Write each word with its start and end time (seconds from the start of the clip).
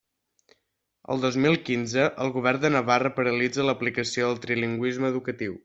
El 1.15 1.19
dos 1.25 1.35
mil 1.43 1.57
quinze, 1.67 2.07
el 2.25 2.33
Govern 2.37 2.63
de 2.65 2.73
Navarra 2.77 3.13
paralitza 3.21 3.69
l'aplicació 3.69 4.31
del 4.33 4.43
trilingüisme 4.47 5.15
educatiu. 5.15 5.59